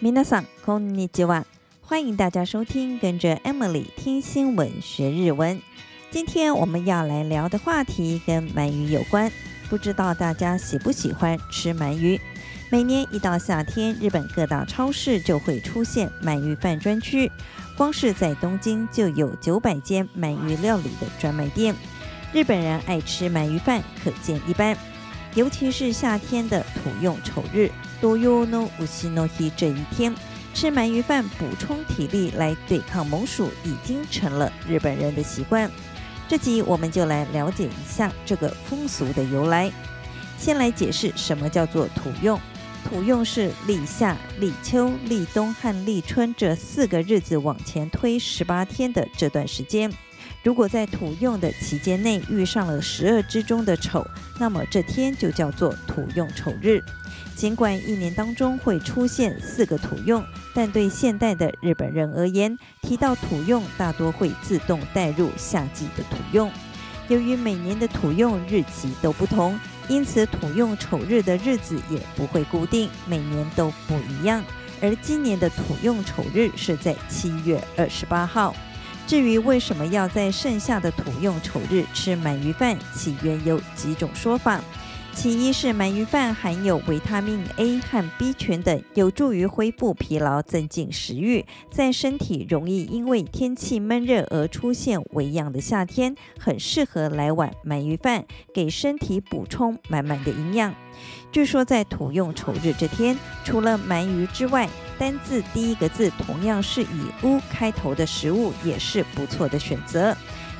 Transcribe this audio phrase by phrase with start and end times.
[0.00, 1.44] 皆さんこんにちは，
[1.82, 5.60] 欢迎大家收听，跟着 Emily 听新闻学日文。
[6.10, 9.30] 今天我们要来聊的话题跟鳗鱼有关，
[9.68, 12.20] 不知道大家喜不喜欢吃鳗鱼？
[12.70, 17.30] 每年一到夏天，日本各大超市就会出现鳗鱼饭专区，
[17.76, 21.74] 光是在东京就有九百间鳗鱼料理的专卖店。
[22.32, 24.76] 日本人爱吃鳗鱼饭，可见一斑。
[25.34, 27.70] 尤其是夏天的土用丑日，
[28.00, 30.14] 土用のうしの日这一天，
[30.54, 35.70] 吃鳗鱼饭补充体力来对抗猛暑，已经成了日本人的习惯。
[36.28, 39.70] 这集我们就来了解一下这个风俗的由来。
[40.38, 42.38] 先来解释什么叫做土用。
[42.88, 49.90] 土用是立夏、立秋、立冬和立春这四个日子往前推十八天的这段时间。
[50.43, 54.05] 如果在土用的期间内遇上了十二支中的丑，
[54.39, 56.83] 那么这天就叫做土用丑日。
[57.35, 60.23] 尽管一年当中会出现四个土用，
[60.53, 66.51] 但对现代的日本人而言，提到土用大多会自动带入夏季的土用。
[67.07, 74.43] 由于每年的土用日期都不同，因此土用丑日的日子也不会固定，每年都不一样。
[74.81, 78.55] 而今年的土用丑日是在七月二十八号。
[79.11, 84.61] 至于为什么要在剩下的土用丑日吃鳗鱼饭，起源有几种说法。
[85.13, 91.45] 其一是鳗鱼饭含有维他命 A 和 B 群等，有助于恢复疲劳、增进食欲。
[91.69, 100.73] 在身体容易因为天气闷热而出现微痒的夏天，很适合来碗鳗鱼饭，给身体补充满满的营养。
[101.31, 104.67] 据说在土用丑日这天，除了鳗鱼之外，
[104.97, 106.87] 单字第一个字同样是以
[107.23, 110.15] “乌”开头的食物也是不错的选择，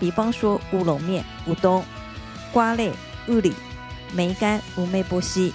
[0.00, 1.84] 比方说乌龙面、乌冬、
[2.52, 2.90] 瓜类、
[3.28, 3.52] 乌里、
[4.12, 5.52] 梅干、乌梅波西、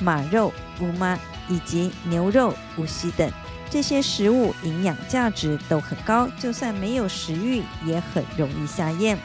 [0.00, 3.30] 马肉、乌妈以及牛肉、乌西等
[3.70, 9.18] 这些食物，营养价值都很高，就算没有食欲也很容易下咽。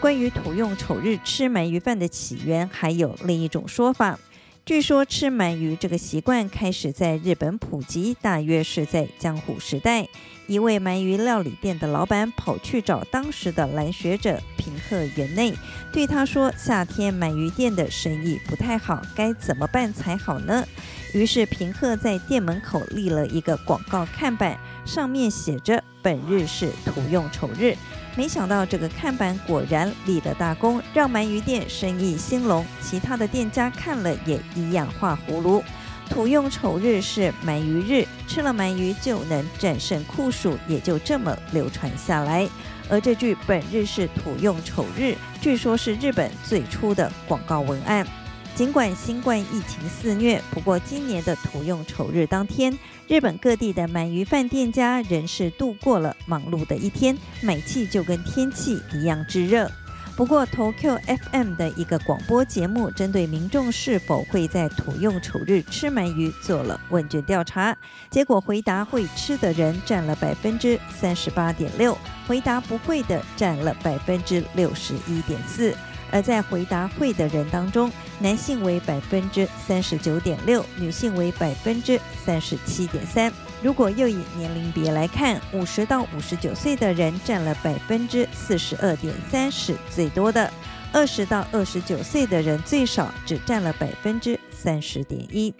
[0.00, 4.18] 关于土用丑日吃鳗鱼饭的起源，还有另一种说法。
[4.64, 10.08] 据说吃鳗鱼这个习惯开始在日本普及，大约是在江户时代。
[10.46, 15.54] 一位鳗鱼料理店的老板跑去找当时的蓝学者平贺源内，
[15.92, 20.66] 对他说：“夏天鳗鱼店的生意不太好，该怎么办才好呢？”
[21.14, 27.76] 于是平贺在店门口立了一个广告看板，上面写着：“本日是土用丑日。”
[28.14, 32.64] 没想到这个看板果然立了大功，让鳗鱼店生意兴隆。
[32.82, 35.64] 其他的店家看了也一样画葫芦。
[36.12, 42.46] 土用丑日是鳗鱼日，吃了鳗鱼就能战胜酷暑，也就这么流传下来。
[42.90, 48.06] 而这句“本日是土用丑日”，据说是日本最初的广告文案。
[48.54, 52.78] 尽管新冠疫情肆虐，不过今年的土用丑日当天，
[53.08, 59.70] 日本各地的鳗鱼饭店家仍是度过了忙碌的一天，买气就跟天气一样炙热。
[60.14, 61.00] 不过，Tokyo
[61.30, 67.74] FM 的一个广播节目针对民众是否会在土用丑日吃鳗鱼做了问卷调查，
[68.10, 71.96] 结果回答会吃的人占了百分之三十八点六，
[72.26, 75.74] 回答不会的占了百分之六十一点四。
[76.10, 77.90] 而在回答会的人当中，
[78.20, 83.32] 男性为百分之三十九点六，女性为百分之三十七点三。
[83.62, 90.50] 如果又以年龄别来看，五十到五十九岁的人占了百分之四十二点三，是最多的；
[90.92, 95.54] 二十到二十九岁的人最少，只占了百分之三十点一。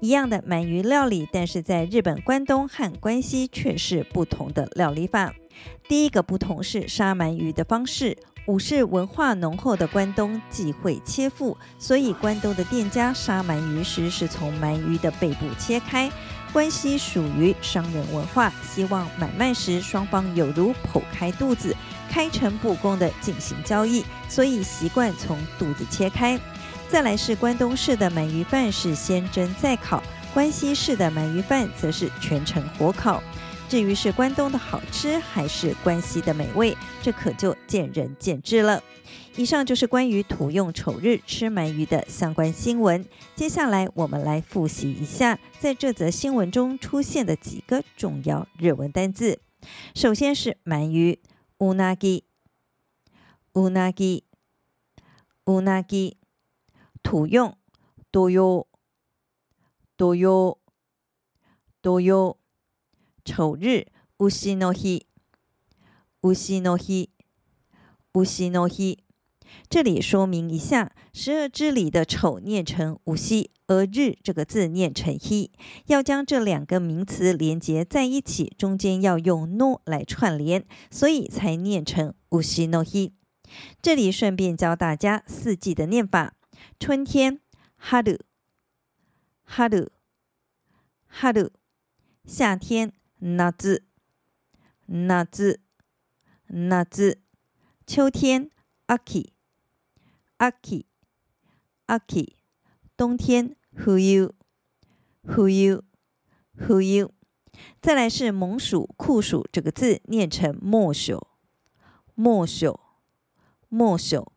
[0.00, 5.34] 一样的鳗鱼料理，但是在日本关东和关西却是不同的料理法。
[5.88, 8.18] 第一个不同是杀鳗鱼的方式。
[8.46, 16.10] 武士文化浓厚的关东忌讳切腹，所以关东的店家杀鳗鱼时是从鳗鱼的背部切开。
[16.52, 21.76] 关西属于商人文化，希望买卖时双方有如剖开肚子，
[22.10, 26.38] 开诚布公地进行交易，所以习惯从肚子切开。
[26.88, 30.02] 再来是关东式的鳗鱼饭是先蒸再烤，
[30.34, 33.22] 关西式的鳗鱼饭则是全程火烤。
[33.69, 38.83] 至于是关东的好吃还是关西的美味，这可就见仁见智了。
[39.35, 43.05] 以上就是关于土用丑日吃鳗鱼的相关新闻。
[43.35, 49.39] 接下来我们来复习一下在这则新闻中出现的几个重要日文单字。
[49.93, 51.19] 首先是鳗鱼，
[51.57, 52.23] うなぎ，
[53.53, 54.23] うなぎ，
[55.43, 56.15] うなぎ，
[57.03, 57.57] 土用，
[58.11, 58.67] 土用，
[59.97, 60.57] 土用，
[61.81, 62.37] 土用。
[63.23, 63.87] 丑日，
[64.17, 65.05] うしの日，
[66.21, 67.09] うしの日，
[68.13, 68.99] うしの日。
[69.69, 75.49] 这里说明一下，十二支里的丑念成无西，而日这个字念成 he，
[75.85, 83.13] 要将这两个名词连接在一起，中间要用 no 来串联，所以才念成无西 no he。
[83.81, 86.35] 这里顺便教大家四季的念法：
[86.79, 87.39] 春天
[87.77, 88.19] 哈鲁
[89.43, 89.89] 哈鲁
[91.05, 91.51] 哈鲁，
[92.25, 93.85] 夏天 那兹
[94.87, 95.61] 那兹
[96.47, 97.21] 那兹，
[97.87, 98.49] 秋天
[98.85, 99.33] 阿基。
[100.37, 100.85] 阿基，
[101.85, 102.35] 阿基，
[102.97, 103.97] 冬天冬，
[105.23, 105.81] 冬，
[106.57, 107.13] 冬。
[107.81, 111.25] 再来是猛暑、酷暑这个字念成猛暑，
[112.13, 112.79] 猛暑，
[113.69, 114.33] 猛暑。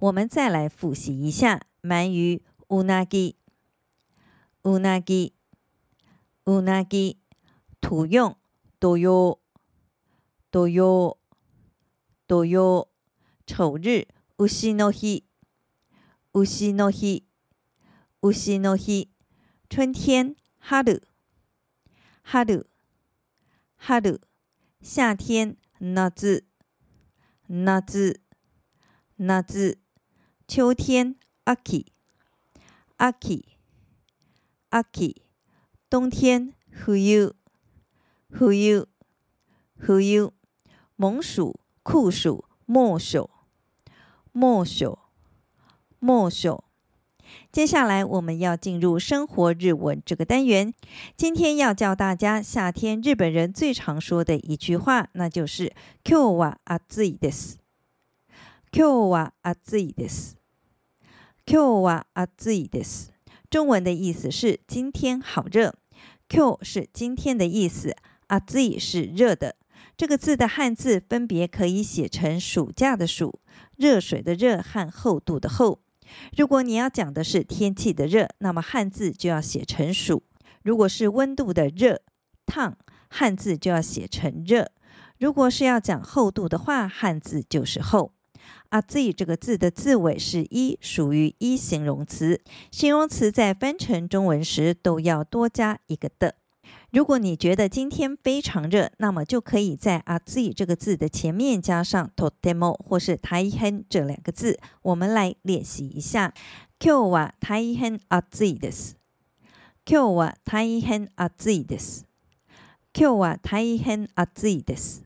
[0.00, 3.36] 我们再来复习一下满语：うなぎ，
[4.62, 5.34] うなぎ，
[6.44, 7.18] うなぎ。
[7.87, 8.35] 土用、
[8.81, 9.39] 土曜、
[10.51, 11.17] 土曜、
[12.27, 12.89] 土曜、
[13.45, 15.23] 丑日、牛の日、
[16.33, 17.23] 牛の日、
[18.21, 19.09] 牛の日、
[19.73, 21.01] 春天、春、
[22.23, 22.67] 春、
[23.77, 24.19] 春、
[24.81, 26.43] 夏天、夏、
[27.47, 28.19] 夏、
[29.17, 29.77] 夏、
[30.45, 31.85] 秋天、秋、
[32.97, 33.45] 秋、
[34.71, 35.21] 秋、
[35.89, 37.37] 冬天、冬。
[38.30, 38.86] 天，
[39.78, 40.32] 冬，冬，冬。
[40.96, 43.30] 猛暑，酷暑，猛暑。
[44.32, 44.98] 猛暑，
[45.98, 46.64] 猛暑。
[47.50, 50.72] 接下来我们要进入生活日文这个单元。
[51.16, 55.72] 今天要教大家夏天日本人最常说的一句话，那就是“
[56.04, 57.58] 今日は暑いです”。
[58.70, 60.36] 今日は暑いです。
[61.44, 63.12] 今日は暑いです。
[63.50, 65.74] 中文的意思是今天好热。
[66.28, 67.94] 今日是今天的意思，
[68.27, 69.55] 阿 z 是热的。
[69.95, 73.39] 这个字的汉字分别可以写成暑假的暑。
[73.75, 75.79] 热水的热和厚度的厚。
[76.35, 80.23] 如果你要讲的是天气的热，那么汉字就要写成暑；
[80.63, 82.01] 如果是温度的热
[82.45, 82.77] 烫，
[83.09, 84.65] 汉字就要写成热；
[85.19, 88.13] 如果是要讲厚度的话，汉字就是厚。
[88.69, 92.41] 啊，z 这个字的字尾是一，属于一形容词。
[92.71, 96.35] 形容词在翻成中文时都要多加一个的。
[96.90, 104.60] 如果你觉得今天非常热，那么就可以在“暑い”这个字的前面加上“とても”或是“大変”这两个字。
[104.82, 106.34] 我们来练习一下：
[106.78, 108.96] 今日は大変暑いです。
[109.86, 112.04] 今日は大変暑いです。
[112.92, 115.04] 今日は大変暑いです。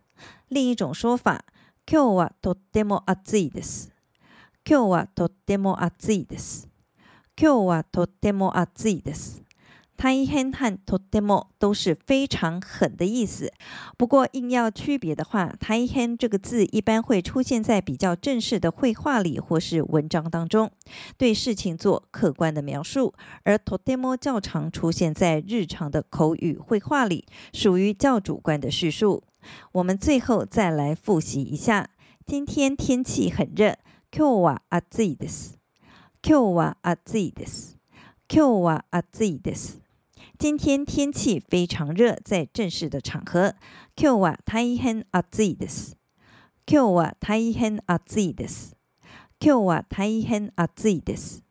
[0.49, 1.41] 另一种说法：
[1.87, 3.93] 今日はとっても暑いです。
[4.69, 6.69] 今日はとっても暑いです。
[7.41, 9.45] 今日はとっても暑いです。
[10.01, 13.51] 大変和とても都是非常狠的意思，
[13.97, 20.71] 不过硬要区别的话，大変这个字一般会出现在比较正式的会话里或是文章当中，
[21.17, 27.25] 对事情做客观的描述；而とても较常出现在日常的口语会话里，
[27.55, 29.25] 属于较主观的叙述。
[29.73, 31.89] 我们最后再来复习一下：
[32.27, 33.77] 今天天气很热，
[34.11, 35.57] 今日は暑いです。
[36.23, 37.79] 今日は暑いです。
[38.29, 39.81] 今日は暑いです。
[40.41, 43.55] 今天天气非常热，在正式的场合。
[43.97, 45.97] 今日は大変暑いです。
[46.67, 48.77] 今日は大変暑いです。
[49.41, 51.43] 今日は大変暑いです。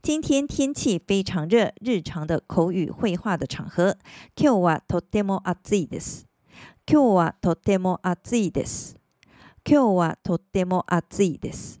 [0.00, 3.98] 今天天气非常热，日常的口语会话的场合。
[4.36, 6.26] 今日はとても暑いです。
[6.86, 8.96] 今日はとても暑いです。
[9.64, 11.80] 今日はとても暑いです。